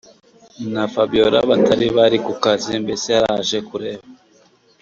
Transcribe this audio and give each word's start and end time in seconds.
na 0.73 0.83
fabiora 0.93 1.39
batari 1.49 1.87
bari 1.97 2.17
kukazi 2.25 2.71
mbese 2.83 3.07
yaraje 3.15 3.57
kureba 3.69 4.03